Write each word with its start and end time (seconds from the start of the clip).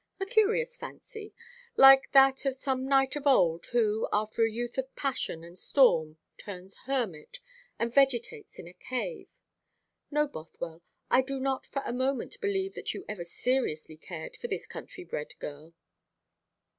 A 0.19 0.25
curious 0.25 0.75
fancy 0.75 1.31
like 1.77 2.11
that 2.11 2.43
of 2.47 2.55
some 2.55 2.87
knight 2.87 3.15
of 3.15 3.27
old 3.27 3.67
who, 3.67 4.07
after 4.11 4.43
a 4.43 4.49
youth 4.51 4.79
of 4.79 4.95
passion 4.95 5.43
and 5.43 5.59
storm, 5.59 6.17
turns 6.39 6.73
hermit, 6.87 7.37
and 7.77 7.93
vegetates 7.93 8.57
in 8.57 8.67
a 8.67 8.73
cave. 8.73 9.27
No, 10.09 10.25
Bothwell, 10.25 10.81
I 11.11 11.21
do 11.21 11.39
not 11.39 11.67
for 11.67 11.83
a 11.85 11.93
moment 11.93 12.41
believe 12.41 12.73
that 12.73 12.95
you 12.95 13.05
ever 13.07 13.23
seriously 13.23 13.95
cared 13.95 14.37
for 14.37 14.47
this 14.47 14.65
country 14.65 15.03
bred 15.03 15.37
girl." 15.37 15.75